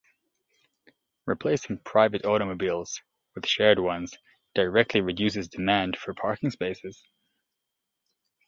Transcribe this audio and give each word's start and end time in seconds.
Replacing 1.27 1.77
private 1.83 2.25
automobiles 2.25 2.99
with 3.35 3.45
shared 3.45 3.77
ones 3.77 4.11
directly 4.55 4.99
reduces 4.99 5.47
demand 5.47 5.95
for 5.95 6.15
parking 6.15 6.49
spaces. 6.49 7.03